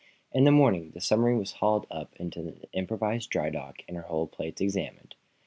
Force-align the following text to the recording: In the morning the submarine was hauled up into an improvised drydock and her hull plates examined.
In 0.33 0.45
the 0.45 0.51
morning 0.51 0.89
the 0.95 0.99
submarine 0.99 1.37
was 1.37 1.51
hauled 1.51 1.85
up 1.91 2.15
into 2.15 2.39
an 2.39 2.63
improvised 2.73 3.29
drydock 3.29 3.83
and 3.87 3.95
her 3.95 4.01
hull 4.07 4.25
plates 4.25 4.59
examined. 4.59 5.13